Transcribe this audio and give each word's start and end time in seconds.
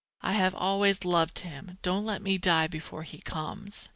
"I 0.23 0.33
have 0.33 0.55
always 0.55 1.05
loved 1.05 1.37
him. 1.37 1.77
Don't 1.83 2.03
let 2.05 2.23
me 2.23 2.39
die 2.39 2.65
before 2.65 3.03
he 3.03 3.19
comes." 3.19 3.87